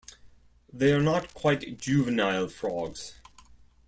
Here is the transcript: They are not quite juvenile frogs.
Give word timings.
They 0.73 0.93
are 0.93 1.01
not 1.03 1.35
quite 1.35 1.77
juvenile 1.77 2.47
frogs. 2.47 3.19